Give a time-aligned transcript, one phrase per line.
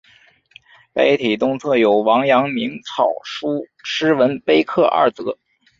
[0.93, 5.37] 碑体东侧有王阳明草书诗文碑刻二则。